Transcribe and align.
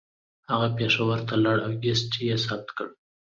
هغه 0.49 0.67
پېښور 0.77 1.17
ته 1.27 1.35
لاړ 1.43 1.57
او 1.65 1.71
کیسټ 1.81 2.11
یې 2.27 2.35
ثبت 2.45 2.69
کړه 2.77 2.91